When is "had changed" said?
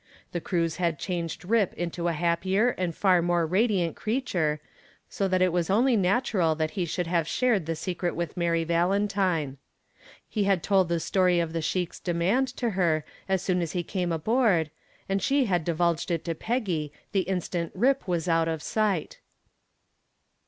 0.77-1.45